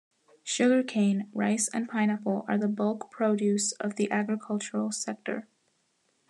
Sugar 0.43 0.81
cane, 0.81 1.29
rice 1.31 1.67
and 1.67 1.87
pineapple 1.87 2.43
are 2.47 2.57
the 2.57 2.67
bulk 2.67 3.11
produce 3.11 3.71
of 3.73 3.97
the 3.97 4.09
agricultural 4.09 4.91
sector. 4.91 5.45